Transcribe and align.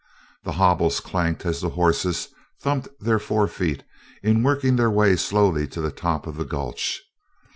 The 0.43 0.53
hobbles 0.53 0.99
clanked 0.99 1.45
as 1.45 1.61
the 1.61 1.69
horses 1.69 2.29
thumped 2.59 2.87
their 2.99 3.19
fore 3.19 3.47
feet 3.47 3.83
in 4.23 4.41
working 4.41 4.75
their 4.75 4.89
way 4.89 5.15
slowly 5.15 5.67
to 5.67 5.79
the 5.79 5.91
top 5.91 6.25
of 6.25 6.37
the 6.37 6.43
gulch. 6.43 7.03